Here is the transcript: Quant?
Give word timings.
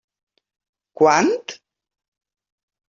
Quant? 1.01 1.53